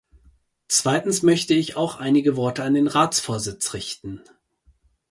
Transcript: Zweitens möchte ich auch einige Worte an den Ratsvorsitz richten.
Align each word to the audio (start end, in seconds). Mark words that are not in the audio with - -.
Zweitens 0.67 1.21
möchte 1.21 1.53
ich 1.53 1.75
auch 1.77 1.97
einige 1.99 2.35
Worte 2.35 2.63
an 2.63 2.73
den 2.73 2.87
Ratsvorsitz 2.87 3.75
richten. 3.75 4.19